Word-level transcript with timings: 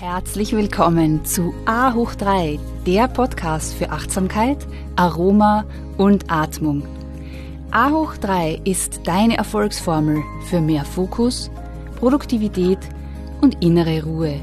Herzlich 0.00 0.54
willkommen 0.54 1.26
zu 1.26 1.52
A 1.66 1.92
hoch 1.92 2.14
3, 2.14 2.58
der 2.86 3.06
Podcast 3.06 3.74
für 3.74 3.90
Achtsamkeit, 3.90 4.56
Aroma 4.96 5.66
und 5.98 6.30
Atmung. 6.30 6.84
A 7.70 7.90
hoch 7.90 8.16
3 8.16 8.62
ist 8.64 9.06
deine 9.06 9.36
Erfolgsformel 9.36 10.22
für 10.46 10.62
mehr 10.62 10.86
Fokus, 10.86 11.50
Produktivität 11.96 12.78
und 13.42 13.62
innere 13.62 14.02
Ruhe. 14.02 14.40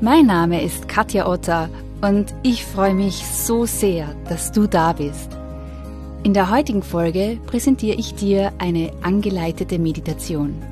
Mein 0.00 0.26
Name 0.26 0.62
ist 0.62 0.86
Katja 0.86 1.26
Otter 1.26 1.68
und 2.00 2.32
ich 2.44 2.64
freue 2.64 2.94
mich 2.94 3.26
so 3.26 3.66
sehr, 3.66 4.14
dass 4.28 4.52
du 4.52 4.68
da 4.68 4.92
bist. 4.92 5.36
In 6.22 6.32
der 6.32 6.48
heutigen 6.48 6.84
Folge 6.84 7.40
präsentiere 7.44 7.96
ich 7.96 8.14
dir 8.14 8.52
eine 8.58 8.92
angeleitete 9.02 9.80
Meditation. 9.80 10.62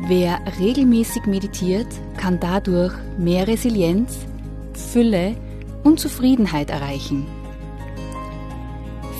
Wer 0.00 0.38
regelmäßig 0.60 1.26
meditiert, 1.26 1.88
kann 2.16 2.38
dadurch 2.38 2.94
mehr 3.18 3.48
Resilienz, 3.48 4.18
Fülle 4.72 5.34
und 5.82 5.98
Zufriedenheit 5.98 6.70
erreichen. 6.70 7.26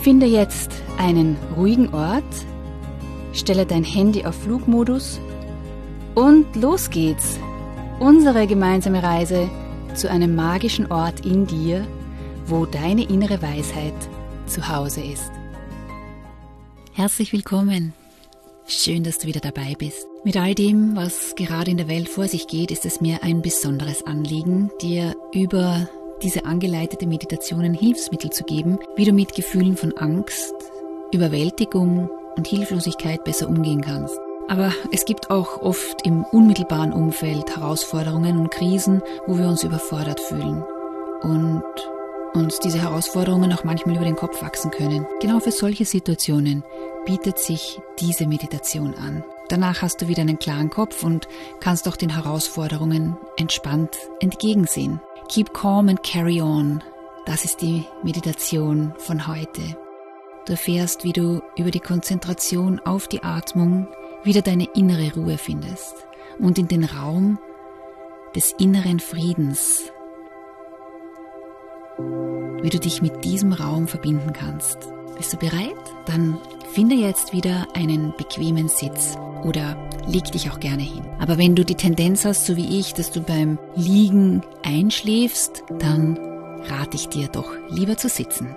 Finde 0.03 0.27
jetzt 0.27 0.71
einen 0.97 1.37
ruhigen 1.57 1.93
Ort, 1.93 2.23
stelle 3.33 3.67
dein 3.67 3.83
Handy 3.83 4.25
auf 4.25 4.37
Flugmodus 4.37 5.21
und 6.15 6.55
los 6.55 6.91
geht's. 6.91 7.39
Unsere 7.99 8.47
gemeinsame 8.47 9.03
Reise 9.03 9.51
zu 9.95 10.09
einem 10.09 10.37
magischen 10.37 10.91
Ort 10.93 11.27
in 11.27 11.47
dir, 11.47 11.85
wo 12.47 12.67
deine 12.67 13.03
innere 13.03 13.43
Weisheit 13.43 13.95
zu 14.47 14.69
Hause 14.69 15.01
ist. 15.01 15.33
Herzlich 16.93 17.33
willkommen 17.33 17.93
Schön, 18.71 19.03
dass 19.03 19.17
du 19.17 19.27
wieder 19.27 19.41
dabei 19.41 19.75
bist. 19.79 20.07
Mit 20.25 20.37
all 20.37 20.55
dem, 20.55 20.95
was 20.95 21.35
gerade 21.37 21.71
in 21.71 21.79
der 21.79 21.89
Welt 21.89 22.07
vor 22.07 22.29
sich 22.29 22.47
geht, 22.49 22.71
ist 22.71 22.85
es 22.85 23.01
mir 23.01 23.23
ein 23.23 23.41
besonderes 23.41 24.07
Anliegen, 24.07 24.71
dir 24.83 25.17
über 25.33 25.89
diese 26.23 26.45
angeleitete 26.45 27.07
Meditationen 27.07 27.73
Hilfsmittel 27.73 28.29
zu 28.29 28.45
geben, 28.45 28.79
wie 28.95 29.07
du 29.07 29.13
mit 29.13 29.35
Gefühlen 29.35 29.75
von 29.75 29.97
Angst, 29.97 30.53
Überwältigung 31.13 32.11
und 32.37 32.47
Hilflosigkeit 32.47 33.25
besser 33.25 33.49
umgehen 33.49 33.81
kannst. 33.81 34.19
Aber 34.49 34.71
es 34.93 35.07
gibt 35.07 35.31
auch 35.31 35.63
oft 35.63 36.05
im 36.05 36.25
unmittelbaren 36.25 36.93
Umfeld 36.93 37.57
Herausforderungen 37.57 38.37
und 38.37 38.51
Krisen, 38.51 39.01
wo 39.27 39.39
wir 39.39 39.49
uns 39.49 39.65
überfordert 39.65 40.21
fühlen. 40.21 40.63
Und 41.23 41.65
uns 42.35 42.59
diese 42.61 42.81
Herausforderungen 42.81 43.53
auch 43.53 43.65
manchmal 43.65 43.97
über 43.97 44.05
den 44.05 44.17
Kopf 44.17 44.43
wachsen 44.43 44.71
können. 44.71 45.07
Genau 45.21 45.41
für 45.41 45.51
solche 45.51 45.85
Situationen 45.85 46.63
bietet 47.05 47.39
sich 47.39 47.81
diese 47.99 48.27
Meditation 48.27 48.95
an. 48.95 49.25
Danach 49.49 49.83
hast 49.83 50.03
du 50.03 50.09
wieder 50.09 50.23
einen 50.23 50.39
klaren 50.39 50.71
Kopf 50.71 51.03
und 51.03 51.27
kannst 51.61 51.89
auch 51.89 51.97
den 51.97 52.11
Herausforderungen 52.11 53.17
entspannt 53.37 53.97
entgegensehen. 54.21 55.01
Keep 55.29 55.55
calm 55.55 55.89
and 55.89 56.03
carry 56.03 56.41
on. 56.43 56.83
Das 57.25 57.45
ist 57.45 57.63
die 57.63 57.85
Meditation 58.03 58.93
von 58.99 59.27
heute. 59.27 59.63
Du 60.47 60.53
erfährst, 60.53 61.05
wie 61.05 61.13
du 61.13 61.43
über 61.57 61.71
die 61.71 61.81
Konzentration 61.81 62.81
auf 62.81 63.09
die 63.09 63.23
Atmung 63.23 63.89
wieder 64.23 64.43
deine 64.43 64.69
innere 64.75 65.15
Ruhe 65.15 65.39
findest 65.39 65.95
und 66.39 66.59
in 66.59 66.69
den 66.69 66.85
Raum 66.85 67.39
des 68.35 68.53
inneren 68.59 69.01
Friedens 69.01 69.93
wie 72.63 72.71
du 72.71 72.79
dich 72.79 73.03
mit 73.03 73.25
diesem 73.25 73.53
Raum 73.53 73.89
verbinden 73.89 74.33
kannst. 74.33 74.79
Bist 75.17 75.33
du 75.33 75.37
bereit? 75.37 75.75
Dann 76.07 76.39
finde 76.73 76.95
jetzt 76.95 77.33
wieder 77.33 77.67
einen 77.75 78.15
bequemen 78.17 78.69
Sitz 78.69 79.17
oder 79.45 79.77
leg 80.07 80.25
dich 80.33 80.51
auch 80.51 80.61
gerne 80.61 80.83
hin. 80.83 81.05
Aber 81.19 81.39
wenn 81.39 81.55
du 81.55 81.65
die 81.65 81.75
Tendenz 81.75 82.25
hast, 82.25 82.47
so 82.47 82.57
wie 82.57 82.79
ich, 82.79 82.95
dass 82.95 83.11
du 83.11 83.21
beim 83.21 83.59
Liegen 83.75 84.43
einschläfst, 84.63 85.65
dann 85.79 86.19
rate 86.65 86.97
ich 86.97 87.09
dir 87.09 87.29
doch 87.29 87.51
lieber 87.69 87.97
zu 87.97 88.09
sitzen. 88.09 88.55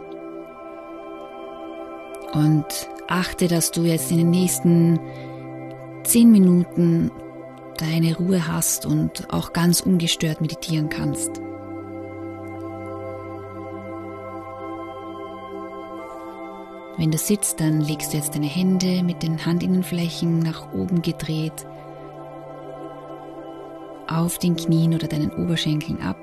Und 2.33 2.65
achte, 3.07 3.47
dass 3.47 3.71
du 3.71 3.83
jetzt 3.83 4.11
in 4.11 4.17
den 4.17 4.29
nächsten 4.29 4.99
zehn 6.03 6.31
Minuten 6.31 7.11
deine 7.77 8.15
Ruhe 8.15 8.47
hast 8.47 8.85
und 8.85 9.31
auch 9.33 9.53
ganz 9.53 9.81
ungestört 9.81 10.41
meditieren 10.41 10.89
kannst. 10.89 11.41
Wenn 16.97 17.11
du 17.11 17.17
sitzt, 17.17 17.59
dann 17.59 17.81
legst 17.81 18.13
du 18.13 18.17
jetzt 18.17 18.35
deine 18.35 18.47
Hände 18.47 19.01
mit 19.03 19.23
den 19.23 19.37
Handinnenflächen 19.37 20.39
nach 20.39 20.73
oben 20.73 21.01
gedreht 21.01 21.65
auf 24.07 24.37
den 24.37 24.55
Knien 24.55 24.93
oder 24.93 25.07
deinen 25.07 25.31
Oberschenkeln 25.31 26.01
ab. 26.01 26.17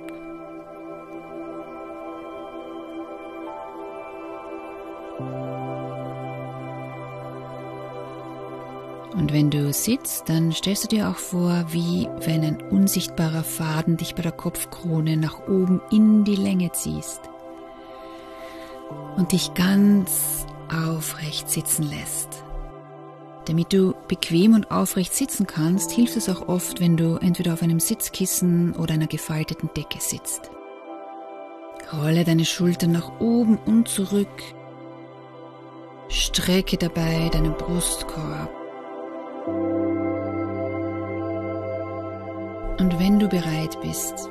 Und 9.15 9.33
wenn 9.33 9.51
du 9.51 9.73
sitzt, 9.73 10.28
dann 10.28 10.53
stellst 10.53 10.84
du 10.84 10.89
dir 10.89 11.09
auch 11.09 11.17
vor, 11.17 11.65
wie 11.71 12.09
wenn 12.21 12.45
ein 12.45 12.62
unsichtbarer 12.71 13.43
Faden 13.43 13.97
dich 13.97 14.15
bei 14.15 14.23
der 14.23 14.33
Kopfkrone 14.33 15.17
nach 15.17 15.49
oben 15.49 15.81
in 15.91 16.25
die 16.25 16.37
Länge 16.37 16.71
ziehst 16.73 17.21
und 19.17 19.33
dich 19.33 19.55
ganz 19.55 20.47
aufrecht 20.71 21.51
sitzen 21.51 21.84
lässt. 21.84 22.45
Damit 23.47 23.73
du 23.73 23.95
bequem 24.09 24.55
und 24.55 24.71
aufrecht 24.71 25.15
sitzen 25.15 25.47
kannst, 25.47 25.91
hilft 25.91 26.17
es 26.17 26.29
auch 26.29 26.49
oft, 26.49 26.81
wenn 26.81 26.97
du 26.97 27.17
entweder 27.17 27.55
auf 27.55 27.62
einem 27.62 27.81
Sitzkissen 27.81 28.75
oder 28.77 28.95
einer 28.95 29.07
gefalteten 29.07 29.71
Decke 29.75 30.01
sitzt. 30.01 30.51
Rolle 31.93 32.25
deine 32.25 32.45
Schultern 32.45 32.93
nach 32.93 33.21
oben 33.21 33.57
und 33.65 33.89
zurück. 33.89 34.28
Strecke 36.09 36.77
dabei 36.77 37.31
deinen 37.33 37.55
Brustkorb. 37.55 38.51
Und 42.78 42.99
wenn 43.01 43.19
du 43.19 43.28
bereit 43.28 43.81
bist, 43.81 44.28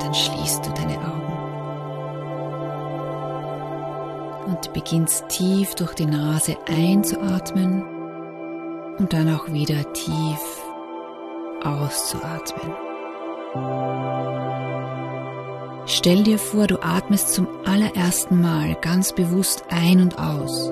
dann 0.00 0.12
schließt 0.12 0.66
du 0.66 0.70
deine 0.72 0.98
Augen 0.98 1.37
und 4.48 4.72
beginnst 4.72 5.28
tief 5.28 5.74
durch 5.74 5.94
die 5.94 6.06
Nase 6.06 6.56
einzuatmen 6.66 7.82
und 8.98 9.12
dann 9.12 9.34
auch 9.34 9.52
wieder 9.52 9.92
tief 9.92 10.62
auszuatmen. 11.62 12.72
Stell 15.86 16.22
dir 16.22 16.38
vor, 16.38 16.66
du 16.66 16.82
atmest 16.82 17.32
zum 17.32 17.48
allerersten 17.64 18.40
Mal 18.40 18.76
ganz 18.80 19.12
bewusst 19.12 19.64
ein 19.70 20.00
und 20.00 20.18
aus. 20.18 20.70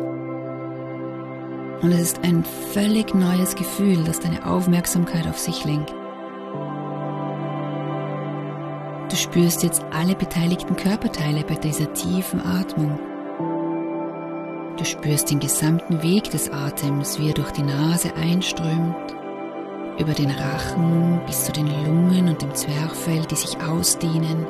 Und 1.83 1.93
es 1.93 2.01
ist 2.01 2.25
ein 2.25 2.45
völlig 2.73 3.15
neues 3.15 3.55
Gefühl, 3.55 4.05
das 4.05 4.21
deine 4.21 4.47
Aufmerksamkeit 4.47 5.27
auf 5.27 5.39
sich 5.39 5.65
lenkt. 5.65 5.95
Du 9.11 9.17
spürst 9.17 9.63
jetzt 9.63 9.85
alle 9.93 10.15
beteiligten 10.15 10.77
Körperteile 10.77 11.45
bei 11.45 11.55
dieser 11.55 11.93
tiefen 11.95 12.41
Atmung. 12.41 12.99
Du 14.77 14.85
spürst 14.85 15.31
den 15.31 15.41
gesamten 15.41 16.03
Weg 16.03 16.31
des 16.31 16.51
Atems, 16.53 17.19
wie 17.19 17.29
er 17.29 17.35
durch 17.35 17.51
die 17.53 17.63
Nase 17.63 18.15
einströmt, 18.15 19.15
über 19.99 20.13
den 20.13 20.31
Rachen 20.31 21.21
bis 21.27 21.45
zu 21.45 21.53
den 21.53 21.67
Lungen 21.67 22.29
und 22.29 22.43
dem 22.43 22.55
Zwerchfell, 22.55 23.25
die 23.25 23.37
sich 23.37 23.57
ausdehnen. 23.63 24.47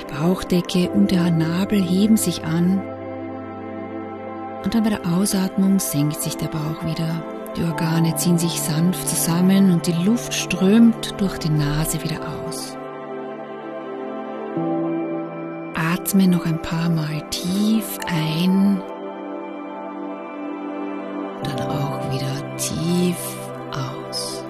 Die 0.00 0.14
Bauchdecke 0.14 0.90
und 0.90 1.12
der 1.12 1.30
Nabel 1.30 1.80
heben 1.80 2.16
sich 2.16 2.44
an 2.44 2.82
und 4.64 4.74
dann 4.74 4.82
bei 4.82 4.90
der 4.90 5.06
Ausatmung 5.06 5.78
senkt 5.78 6.20
sich 6.20 6.36
der 6.36 6.48
Bauch 6.48 6.84
wieder. 6.84 7.24
Die 7.56 7.64
Organe 7.64 8.14
ziehen 8.16 8.38
sich 8.38 8.60
sanft 8.60 9.08
zusammen 9.08 9.72
und 9.72 9.86
die 9.86 10.04
Luft 10.04 10.34
strömt 10.34 11.14
durch 11.18 11.38
die 11.38 11.50
Nase 11.50 12.02
wieder 12.02 12.20
aus. 12.46 12.76
Atme 16.10 16.26
noch 16.26 16.44
ein 16.44 16.60
paar 16.60 16.90
Mal 16.90 17.22
tief 17.30 17.96
ein, 18.08 18.82
dann 21.44 21.60
auch 21.68 22.12
wieder 22.12 22.56
tief 22.56 23.16
aus. 23.70 24.44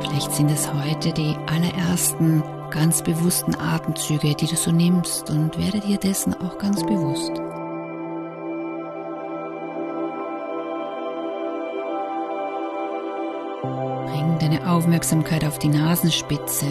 Vielleicht 0.00 0.32
sind 0.32 0.50
es 0.50 0.72
heute 0.72 1.12
die 1.12 1.36
allerersten 1.48 2.42
ganz 2.70 3.02
bewussten 3.02 3.54
Atemzüge, 3.60 4.34
die 4.34 4.46
du 4.46 4.56
so 4.56 4.72
nimmst 4.72 5.28
und 5.28 5.58
werde 5.58 5.80
dir 5.80 5.98
dessen 5.98 6.32
auch 6.40 6.56
ganz 6.56 6.80
bewusst. 6.82 7.57
Aufmerksamkeit 14.56 15.44
auf 15.44 15.58
die 15.58 15.68
Nasenspitze. 15.68 16.66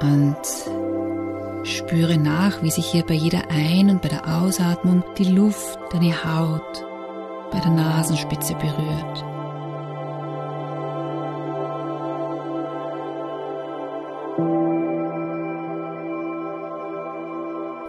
Und 0.00 1.66
spüre 1.66 2.18
nach, 2.18 2.62
wie 2.62 2.70
sich 2.70 2.86
hier 2.86 3.04
bei 3.04 3.14
jeder 3.14 3.50
Ein- 3.50 3.90
und 3.90 4.02
bei 4.02 4.08
der 4.08 4.42
Ausatmung 4.42 5.02
die 5.16 5.32
Luft, 5.32 5.78
deine 5.92 6.12
Haut 6.24 6.84
bei 7.50 7.60
der 7.60 7.70
Nasenspitze 7.70 8.54
berührt. 8.54 9.24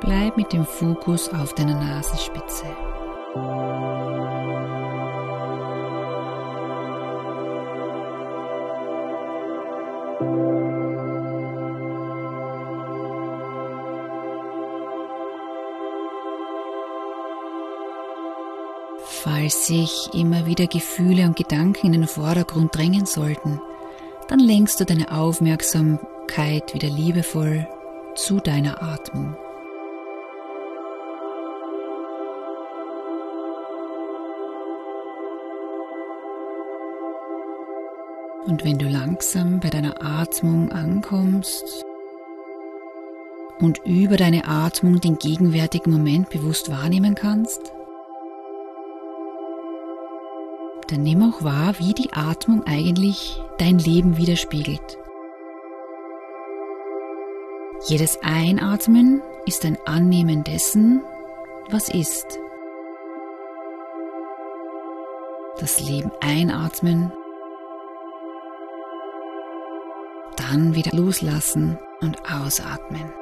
Bleib 0.01 0.37
mit 0.37 0.53
dem 0.53 0.65
Fokus 0.65 1.29
auf 1.33 1.53
deiner 1.53 1.75
Nasenspitze. 1.75 2.65
Sich 19.67 20.09
immer 20.13 20.45
wieder 20.45 20.65
Gefühle 20.67 21.25
und 21.25 21.35
Gedanken 21.35 21.87
in 21.87 21.91
den 21.91 22.07
Vordergrund 22.07 22.75
drängen 22.75 23.05
sollten, 23.05 23.61
dann 24.29 24.39
lenkst 24.39 24.79
du 24.79 24.85
deine 24.85 25.11
Aufmerksamkeit 25.11 26.73
wieder 26.73 26.89
liebevoll 26.89 27.67
zu 28.15 28.39
deiner 28.39 28.81
Atmung. 28.81 29.35
Und 38.45 38.63
wenn 38.63 38.77
du 38.77 38.87
langsam 38.87 39.59
bei 39.59 39.69
deiner 39.69 40.01
Atmung 40.01 40.71
ankommst 40.71 41.83
und 43.59 43.81
über 43.85 44.15
deine 44.15 44.47
Atmung 44.47 45.01
den 45.01 45.17
gegenwärtigen 45.17 45.91
Moment 45.91 46.29
bewusst 46.29 46.71
wahrnehmen 46.71 47.13
kannst, 47.13 47.73
dann 50.87 51.03
nimm 51.03 51.21
auch 51.21 51.43
wahr, 51.43 51.75
wie 51.79 51.93
die 51.93 52.13
Atmung 52.13 52.63
eigentlich 52.65 53.41
dein 53.57 53.77
Leben 53.79 54.17
widerspiegelt. 54.17 54.97
Jedes 57.87 58.19
Einatmen 58.23 59.21
ist 59.45 59.65
ein 59.65 59.77
Annehmen 59.85 60.43
dessen, 60.43 61.03
was 61.69 61.89
ist. 61.89 62.39
Das 65.59 65.79
Leben 65.79 66.11
einatmen 66.21 67.11
dann 70.37 70.75
wieder 70.75 70.91
loslassen 70.95 71.77
und 72.01 72.17
ausatmen. 72.31 73.13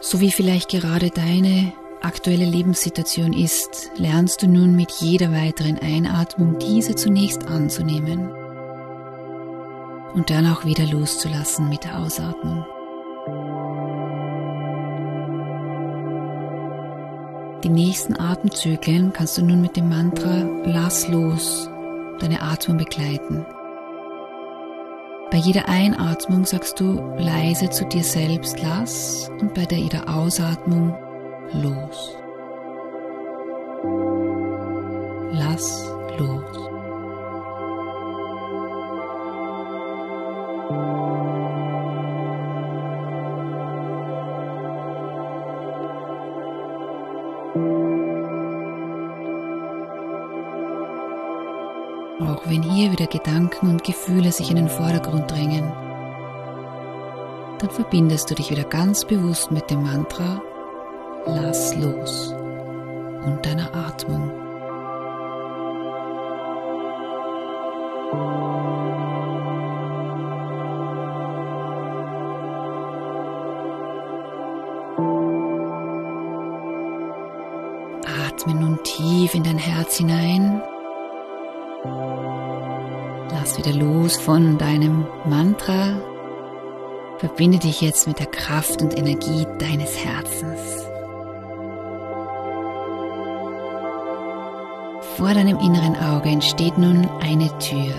So 0.00 0.20
wie 0.20 0.32
vielleicht 0.32 0.70
gerade 0.70 1.10
deine 1.10 1.72
aktuelle 2.04 2.44
Lebenssituation 2.44 3.32
ist, 3.32 3.90
lernst 3.96 4.42
du 4.42 4.46
nun 4.46 4.76
mit 4.76 4.90
jeder 4.92 5.32
weiteren 5.32 5.78
Einatmung 5.78 6.58
diese 6.58 6.94
zunächst 6.94 7.46
anzunehmen 7.46 8.30
und 10.14 10.30
dann 10.30 10.46
auch 10.46 10.64
wieder 10.64 10.86
loszulassen 10.86 11.68
mit 11.68 11.84
der 11.84 11.98
Ausatmung. 11.98 12.64
Die 17.64 17.70
nächsten 17.70 18.20
Atemzyklen 18.20 19.12
kannst 19.12 19.38
du 19.38 19.44
nun 19.44 19.60
mit 19.60 19.76
dem 19.76 19.88
Mantra 19.88 20.42
Lass 20.64 21.08
los 21.08 21.68
deine 22.20 22.42
Atmung 22.42 22.76
begleiten. 22.76 23.44
Bei 25.30 25.38
jeder 25.38 25.68
Einatmung 25.68 26.44
sagst 26.44 26.78
du 26.78 27.00
leise 27.18 27.70
zu 27.70 27.86
dir 27.86 28.04
selbst 28.04 28.60
lass 28.62 29.30
und 29.40 29.54
bei 29.54 29.64
der 29.64 29.78
jeder 29.78 30.14
Ausatmung 30.14 30.94
los. 31.52 32.16
Lass 35.32 35.92
los. 36.18 36.64
auch 52.44 52.50
wenn 52.50 52.62
hier 52.62 52.92
wieder 52.92 53.06
Gedanken 53.06 53.68
und 53.68 53.84
Gefühle 53.84 54.32
sich 54.32 54.50
in 54.50 54.56
den 54.56 54.68
Vordergrund 54.68 55.30
drängen, 55.30 55.72
dann 57.58 57.70
verbindest 57.70 58.30
du 58.30 58.34
dich 58.34 58.50
wieder 58.50 58.64
ganz 58.64 59.04
bewusst 59.04 59.50
mit 59.50 59.70
dem 59.70 59.82
Mantra 59.82 60.42
Lass 61.26 61.74
los 61.76 62.34
und 63.24 63.40
deiner 63.44 63.74
Atmung. 63.74 64.30
Atme 78.26 78.54
nun 78.54 78.78
tief 78.82 79.34
in 79.34 79.42
dein 79.42 79.58
Herz 79.58 79.96
hinein 79.96 80.62
Lass 83.44 83.58
wieder 83.58 83.72
los 83.72 84.16
von 84.16 84.56
deinem 84.56 85.06
Mantra. 85.26 86.00
Verbinde 87.18 87.58
dich 87.58 87.82
jetzt 87.82 88.06
mit 88.06 88.18
der 88.18 88.26
Kraft 88.26 88.80
und 88.80 88.96
Energie 88.96 89.46
deines 89.58 90.02
Herzens. 90.02 90.83
Vor 95.16 95.32
deinem 95.32 95.58
inneren 95.60 95.94
Auge 95.96 96.28
entsteht 96.28 96.76
nun 96.76 97.08
eine 97.20 97.46
Tür. 97.58 97.94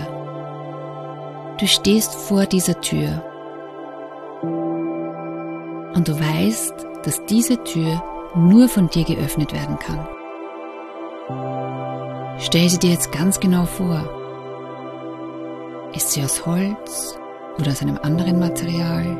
Du 1.58 1.66
stehst 1.66 2.14
vor 2.14 2.44
dieser 2.44 2.78
Tür 2.82 3.22
und 5.94 6.06
du 6.06 6.20
weißt, 6.20 6.74
dass 7.04 7.24
diese 7.24 7.64
Tür 7.64 8.02
nur 8.34 8.68
von 8.68 8.90
dir 8.90 9.04
geöffnet 9.04 9.54
werden 9.54 9.78
kann. 9.78 10.06
Stell 12.38 12.68
sie 12.68 12.78
dir 12.78 12.90
jetzt 12.90 13.12
ganz 13.12 13.40
genau 13.40 13.64
vor. 13.64 14.02
Ist 15.94 16.10
sie 16.10 16.22
aus 16.22 16.44
Holz 16.44 17.18
oder 17.58 17.70
aus 17.70 17.80
einem 17.80 17.98
anderen 18.02 18.38
Material? 18.38 19.16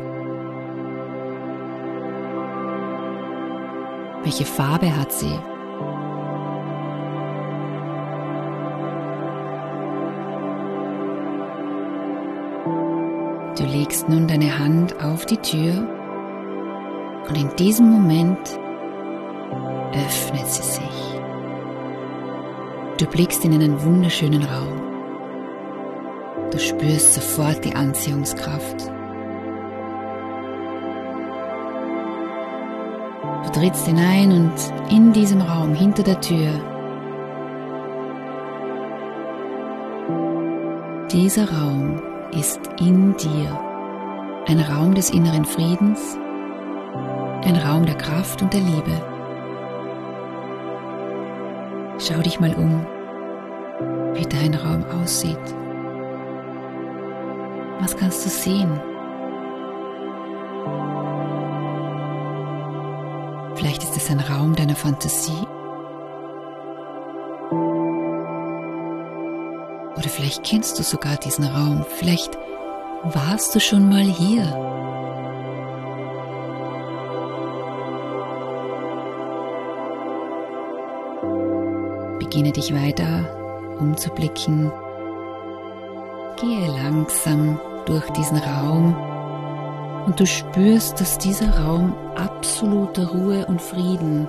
Welche 4.23 4.45
Farbe 4.45 4.95
hat 4.95 5.13
sie? 5.13 5.39
Du 13.59 13.65
legst 13.65 14.09
nun 14.09 14.27
deine 14.27 14.59
Hand 14.59 15.03
auf 15.03 15.25
die 15.25 15.39
Tür 15.39 15.89
und 17.29 17.37
in 17.37 17.55
diesem 17.57 17.91
Moment 17.91 18.59
öffnet 19.93 20.47
sie 20.47 20.63
sich. 20.63 21.21
Du 22.99 23.07
blickst 23.07 23.45
in 23.45 23.55
einen 23.55 23.83
wunderschönen 23.83 24.43
Raum. 24.43 24.83
Du 26.51 26.59
spürst 26.59 27.15
sofort 27.15 27.65
die 27.65 27.75
Anziehungskraft. 27.75 28.91
Du 33.45 33.53
trittst 33.53 33.87
hinein 33.87 34.33
und 34.33 34.93
in 34.95 35.13
diesem 35.13 35.41
Raum 35.41 35.75
hinter 35.75 36.03
der 36.03 36.21
Tür 36.21 36.51
Dieser 41.11 41.51
Raum 41.51 42.03
ist 42.37 42.61
in 42.79 43.17
dir. 43.17 43.61
Ein 44.47 44.61
Raum 44.61 44.95
des 44.95 45.11
inneren 45.11 45.45
Friedens, 45.45 46.17
ein 47.43 47.57
Raum 47.57 47.87
der 47.87 47.97
Kraft 47.97 48.43
und 48.43 48.53
der 48.53 48.61
Liebe. 48.61 48.93
Schau 51.99 52.21
dich 52.21 52.39
mal 52.39 52.55
um, 52.55 52.87
wie 54.15 54.27
dein 54.27 54.55
Raum 54.55 54.85
aussieht. 55.01 55.39
Was 57.81 57.97
kannst 57.97 58.25
du 58.25 58.31
sehen? 58.31 58.81
Vielleicht 63.55 63.83
ist 63.83 63.97
es 63.97 64.11
ein 64.11 64.21
Raum 64.21 64.55
deiner 64.55 64.77
Fantasie. 64.77 65.47
Vielleicht 70.27 70.45
kennst 70.45 70.79
du 70.79 70.83
sogar 70.83 71.17
diesen 71.19 71.45
Raum. 71.45 71.85
Vielleicht 71.99 72.37
warst 73.05 73.55
du 73.55 73.61
schon 73.61 73.89
mal 73.89 74.03
hier. 74.03 74.43
Beginne 82.19 82.51
dich 82.51 82.75
weiter 82.75 83.77
umzublicken 83.79 84.73
Gehe 86.41 86.67
langsam 86.67 87.61
durch 87.87 88.11
diesen 88.11 88.39
Raum 88.39 88.97
und 90.07 90.19
du 90.19 90.27
spürst, 90.27 91.01
dass 91.01 91.19
dieser 91.19 91.57
Raum 91.61 91.95
absolute 92.17 93.09
Ruhe 93.09 93.47
und 93.47 93.63
Frieden 93.63 94.29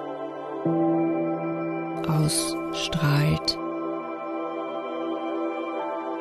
ausstrahlt. 2.08 3.58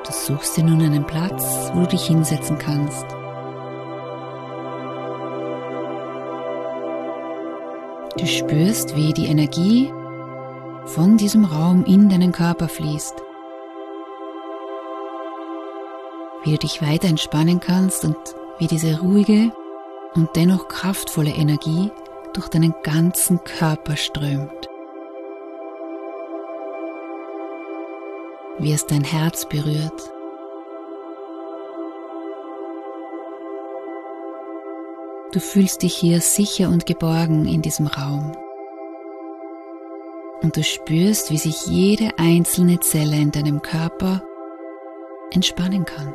Du 0.06 0.12
suchst 0.12 0.56
dir 0.56 0.62
nun 0.62 0.80
einen 0.82 1.04
Platz, 1.04 1.72
wo 1.74 1.80
du 1.80 1.88
dich 1.88 2.06
hinsetzen 2.06 2.58
kannst. 2.58 3.04
Du 8.16 8.24
spürst, 8.26 8.94
wie 8.94 9.12
die 9.12 9.26
Energie 9.26 9.92
von 10.84 11.16
diesem 11.16 11.44
Raum 11.44 11.84
in 11.84 12.08
deinen 12.08 12.30
Körper 12.30 12.68
fließt. 12.68 13.14
Wie 16.44 16.52
du 16.52 16.58
dich 16.58 16.80
weiter 16.80 17.08
entspannen 17.08 17.58
kannst 17.58 18.04
und 18.04 18.16
wie 18.58 18.68
diese 18.68 19.00
ruhige 19.00 19.52
und 20.14 20.30
dennoch 20.36 20.68
kraftvolle 20.68 21.30
Energie 21.30 21.90
durch 22.32 22.48
deinen 22.48 22.74
ganzen 22.84 23.42
Körper 23.42 23.96
strömt. 23.96 24.68
Wie 28.58 28.72
es 28.72 28.86
dein 28.86 29.04
Herz 29.04 29.46
berührt. 29.46 30.10
Du 35.32 35.40
fühlst 35.40 35.82
dich 35.82 35.94
hier 35.94 36.20
sicher 36.20 36.68
und 36.68 36.86
geborgen 36.86 37.46
in 37.46 37.60
diesem 37.60 37.86
Raum. 37.86 38.32
Und 40.42 40.56
du 40.56 40.62
spürst, 40.62 41.30
wie 41.30 41.38
sich 41.38 41.66
jede 41.66 42.18
einzelne 42.18 42.80
Zelle 42.80 43.16
in 43.16 43.32
deinem 43.32 43.60
Körper 43.60 44.22
entspannen 45.32 45.84
kann. 45.84 46.14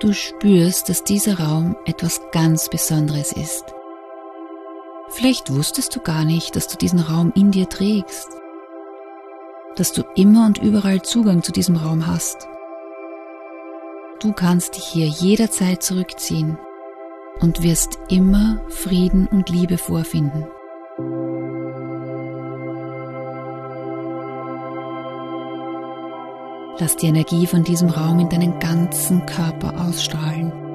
Du 0.00 0.12
spürst, 0.12 0.88
dass 0.88 1.02
dieser 1.04 1.38
Raum 1.40 1.76
etwas 1.84 2.20
ganz 2.32 2.68
Besonderes 2.68 3.32
ist. 3.32 3.64
Vielleicht 5.10 5.52
wusstest 5.52 5.96
du 5.96 6.00
gar 6.00 6.24
nicht, 6.24 6.54
dass 6.54 6.68
du 6.68 6.76
diesen 6.76 7.00
Raum 7.00 7.32
in 7.34 7.50
dir 7.50 7.68
trägst, 7.68 8.28
dass 9.76 9.92
du 9.92 10.02
immer 10.14 10.46
und 10.46 10.58
überall 10.58 11.02
Zugang 11.02 11.42
zu 11.42 11.52
diesem 11.52 11.76
Raum 11.76 12.06
hast. 12.06 12.46
Du 14.20 14.32
kannst 14.32 14.76
dich 14.76 14.84
hier 14.84 15.06
jederzeit 15.06 15.82
zurückziehen 15.82 16.58
und 17.40 17.62
wirst 17.62 17.98
immer 18.08 18.60
Frieden 18.68 19.28
und 19.28 19.48
Liebe 19.48 19.78
vorfinden. 19.78 20.46
Lass 26.80 26.96
die 26.96 27.06
Energie 27.06 27.46
von 27.46 27.64
diesem 27.64 27.88
Raum 27.88 28.20
in 28.20 28.28
deinen 28.28 28.58
ganzen 28.60 29.26
Körper 29.26 29.84
ausstrahlen. 29.84 30.67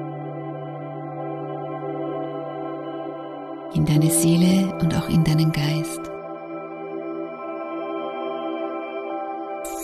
In 3.74 3.84
deine 3.84 4.10
Seele 4.10 4.72
und 4.80 4.96
auch 4.96 5.08
in 5.08 5.24
deinen 5.24 5.50
Geist. 5.50 6.00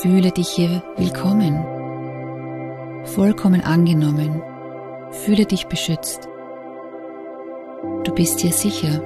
Fühle 0.01 0.31
dich 0.31 0.49
hier 0.49 0.83
willkommen, 0.97 1.65
vollkommen 3.05 3.61
angenommen. 3.61 4.43
Fühle 5.11 5.45
dich 5.45 5.67
beschützt. 5.67 6.29
Du 8.05 8.15
bist 8.15 8.41
hier 8.41 8.53
sicher 8.53 9.03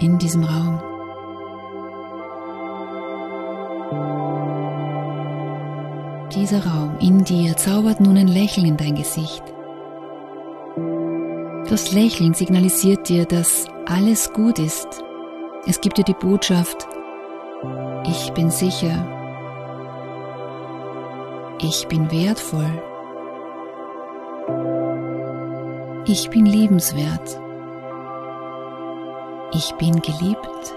in 0.00 0.18
diesem 0.18 0.42
Raum. 0.42 0.80
Dieser 6.34 6.66
Raum 6.66 6.96
in 7.00 7.22
dir 7.24 7.56
zaubert 7.58 8.00
nun 8.00 8.16
ein 8.16 8.28
Lächeln 8.28 8.66
in 8.66 8.76
dein 8.78 8.94
Gesicht. 8.94 9.51
Das 11.72 11.90
Lächeln 11.90 12.34
signalisiert 12.34 13.08
dir, 13.08 13.24
dass 13.24 13.64
alles 13.86 14.30
gut 14.34 14.58
ist. 14.58 15.02
Es 15.66 15.80
gibt 15.80 15.96
dir 15.96 16.04
die 16.04 16.12
Botschaft, 16.12 16.86
ich 18.06 18.30
bin 18.34 18.50
sicher, 18.50 19.06
ich 21.62 21.88
bin 21.88 22.12
wertvoll, 22.12 22.82
ich 26.04 26.28
bin 26.28 26.44
liebenswert, 26.44 27.40
ich 29.54 29.72
bin 29.76 29.98
geliebt 30.02 30.74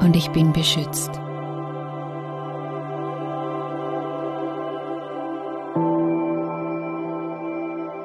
und 0.00 0.16
ich 0.16 0.30
bin 0.30 0.54
beschützt. 0.54 1.20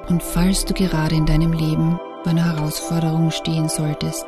Und 0.10 0.22
falls 0.22 0.66
du 0.66 0.74
gerade 0.74 1.16
in 1.16 1.26
deinem 1.26 1.54
Leben 1.54 2.00
vor 2.24 2.32
einer 2.32 2.46
Herausforderung 2.46 3.32
stehen 3.32 3.70
solltest, 3.70 4.26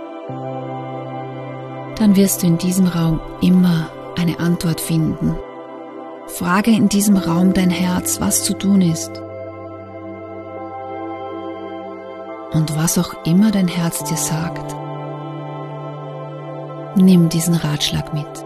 dann 1.97 2.15
wirst 2.15 2.43
du 2.43 2.47
in 2.47 2.57
diesem 2.57 2.87
Raum 2.87 3.19
immer 3.41 3.89
eine 4.17 4.39
Antwort 4.39 4.81
finden. 4.81 5.35
Frage 6.27 6.71
in 6.71 6.89
diesem 6.89 7.17
Raum 7.17 7.53
dein 7.53 7.69
Herz, 7.69 8.19
was 8.19 8.43
zu 8.43 8.57
tun 8.57 8.81
ist. 8.81 9.21
Und 12.51 12.75
was 12.77 12.97
auch 12.97 13.25
immer 13.25 13.51
dein 13.51 13.67
Herz 13.67 14.03
dir 14.03 14.17
sagt, 14.17 14.75
nimm 16.95 17.29
diesen 17.29 17.55
Ratschlag 17.55 18.13
mit. 18.13 18.45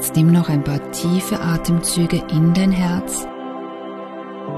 Jetzt 0.00 0.16
nimm 0.16 0.32
noch 0.32 0.48
ein 0.48 0.64
paar 0.64 0.80
tiefe 0.92 1.38
Atemzüge 1.38 2.22
in 2.32 2.54
dein 2.54 2.72
Herz. 2.72 3.26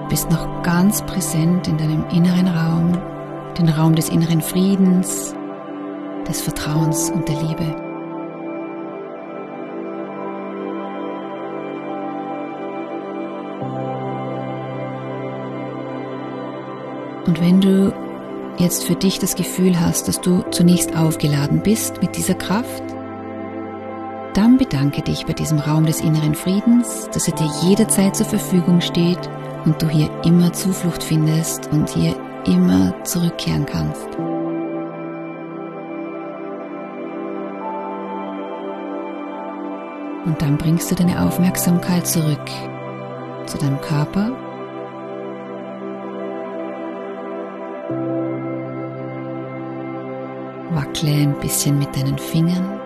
Bist 0.09 0.31
noch 0.31 0.63
ganz 0.63 1.03
präsent 1.03 1.67
in 1.67 1.77
deinem 1.79 2.05
inneren 2.11 2.47
Raum, 2.47 2.93
den 3.59 3.69
Raum 3.69 3.97
des 3.97 4.09
inneren 4.09 4.41
Friedens, 4.41 5.35
des 6.29 6.43
Vertrauens 6.43 7.11
und 7.11 7.29
der 7.29 7.43
Liebe. 7.43 7.65
Und 17.27 17.41
wenn 17.41 17.61
du 17.61 17.93
jetzt 18.59 18.85
für 18.85 18.95
dich 18.95 19.19
das 19.19 19.35
Gefühl 19.35 19.81
hast, 19.81 20.07
dass 20.07 20.21
du 20.21 20.45
zunächst 20.53 20.97
aufgeladen 20.97 21.65
bist 21.65 22.01
mit 22.01 22.17
dieser 22.17 22.35
Kraft, 22.35 22.92
dann 24.35 24.57
bedanke 24.57 25.03
dich 25.03 25.27
bei 25.27 25.33
diesem 25.33 25.59
Raum 25.59 25.87
des 25.87 26.01
inneren 26.01 26.35
Friedens, 26.35 27.09
dass 27.13 27.29
er 27.29 27.35
dir 27.35 27.51
jederzeit 27.63 28.17
zur 28.17 28.27
Verfügung 28.27 28.81
steht 28.81 29.19
und 29.65 29.81
du 29.81 29.89
hier 29.89 30.11
immer 30.25 30.53
Zuflucht 30.53 31.03
findest 31.03 31.71
und 31.73 31.89
hier 31.91 32.15
immer 32.47 32.95
zurückkehren 33.05 33.67
kannst. 33.67 34.09
Und 40.25 40.41
dann 40.41 40.57
bringst 40.57 40.91
du 40.91 40.95
deine 40.95 41.21
Aufmerksamkeit 41.25 42.07
zurück 42.07 42.51
zu 43.47 43.59
deinem 43.59 43.81
Körper. 43.81 44.31
Wackle 50.71 51.11
ein 51.11 51.39
bisschen 51.41 51.79
mit 51.79 51.95
deinen 51.97 52.19
Fingern 52.19 52.82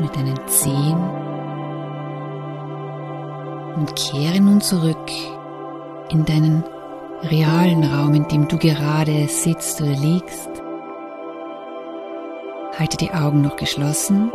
mit 0.00 0.14
deinen 0.16 0.38
Zehen 0.48 0.98
und 3.76 3.94
kehre 3.96 4.40
nun 4.40 4.60
zurück 4.60 5.10
in 6.10 6.24
deinen 6.24 6.64
realen 7.22 7.84
Raum, 7.84 8.14
in 8.14 8.28
dem 8.28 8.48
du 8.48 8.58
gerade 8.58 9.26
sitzt 9.28 9.80
oder 9.80 9.92
liegst. 9.92 10.50
Halte 12.78 12.96
die 12.96 13.10
Augen 13.10 13.42
noch 13.42 13.56
geschlossen 13.56 14.30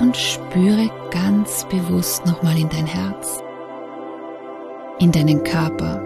und 0.00 0.16
spüre 0.16 0.90
ganz 1.10 1.64
bewusst 1.68 2.26
nochmal 2.26 2.58
in 2.58 2.68
dein 2.68 2.86
Herz, 2.86 3.42
in 4.98 5.12
deinen 5.12 5.42
Körper, 5.44 6.00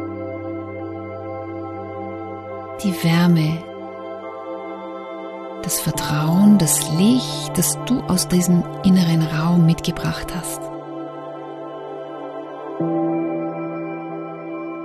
die 2.83 2.93
Wärme, 3.03 3.68
das 5.69 5.81
Vertrauen, 5.81 6.57
das 6.57 6.91
Licht, 6.93 7.51
das 7.59 7.79
du 7.85 8.01
aus 8.05 8.27
diesem 8.27 8.65
inneren 8.85 9.21
Raum 9.21 9.67
mitgebracht 9.67 10.35
hast. 10.35 10.63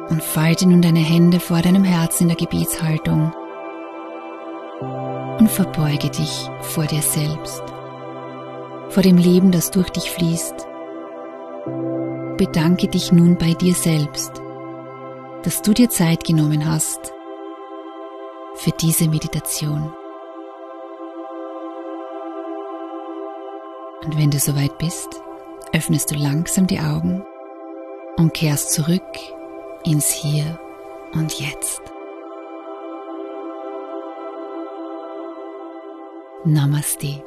Und 0.09 0.21
falte 0.21 0.67
nun 0.67 0.81
deine 0.81 0.99
Hände 0.99 1.39
vor 1.39 1.61
deinem 1.61 1.85
Herzen 1.85 2.23
in 2.23 2.27
der 2.27 2.35
Gebetshaltung 2.35 3.31
und 5.39 5.49
verbeuge 5.49 6.09
dich 6.09 6.49
vor 6.59 6.85
dir 6.85 7.01
selbst, 7.01 7.63
vor 8.89 9.03
dem 9.03 9.15
Leben, 9.15 9.53
das 9.53 9.71
durch 9.71 9.89
dich 9.89 10.11
fließt. 10.11 10.67
Bedanke 12.35 12.89
dich 12.89 13.13
nun 13.13 13.37
bei 13.37 13.53
dir 13.53 13.73
selbst, 13.73 14.33
dass 15.43 15.61
du 15.61 15.73
dir 15.73 15.89
Zeit 15.89 16.25
genommen 16.25 16.69
hast 16.69 17.13
für 18.55 18.71
diese 18.71 19.07
Meditation. 19.07 19.93
Und 24.05 24.17
wenn 24.17 24.31
du 24.31 24.39
soweit 24.39 24.77
bist, 24.77 25.21
öffnest 25.71 26.11
du 26.11 26.15
langsam 26.15 26.67
die 26.67 26.79
Augen 26.79 27.23
und 28.17 28.33
kehrst 28.33 28.71
zurück 28.71 29.01
ins 29.85 30.11
Hier 30.11 30.59
und 31.13 31.39
Jetzt. 31.39 31.81
Namaste. 36.45 37.23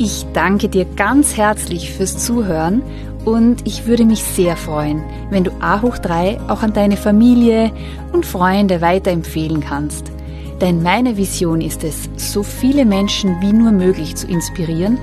Ich 0.00 0.24
danke 0.32 0.68
dir 0.68 0.84
ganz 0.84 1.36
herzlich 1.36 1.90
fürs 1.90 2.24
Zuhören 2.24 2.82
und 3.24 3.66
ich 3.66 3.86
würde 3.86 4.04
mich 4.04 4.22
sehr 4.22 4.56
freuen, 4.56 5.02
wenn 5.30 5.42
du 5.42 5.50
A 5.58 5.82
hoch 5.82 5.98
3 5.98 6.38
auch 6.46 6.62
an 6.62 6.72
deine 6.72 6.96
Familie 6.96 7.72
und 8.12 8.24
Freunde 8.24 8.80
weiterempfehlen 8.80 9.58
kannst. 9.58 10.12
Denn 10.60 10.84
meine 10.84 11.16
Vision 11.16 11.60
ist 11.60 11.82
es, 11.82 12.08
so 12.16 12.44
viele 12.44 12.84
Menschen 12.84 13.40
wie 13.40 13.52
nur 13.52 13.72
möglich 13.72 14.14
zu 14.14 14.28
inspirieren, 14.28 14.98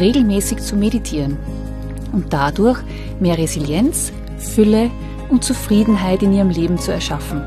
regelmäßig 0.00 0.60
zu 0.60 0.76
meditieren 0.76 1.36
und 2.12 2.32
dadurch 2.32 2.78
mehr 3.20 3.36
Resilienz, 3.36 4.12
Fülle 4.38 4.90
und 5.28 5.44
Zufriedenheit 5.44 6.22
in 6.22 6.32
ihrem 6.32 6.48
Leben 6.48 6.78
zu 6.78 6.90
erschaffen. 6.90 7.42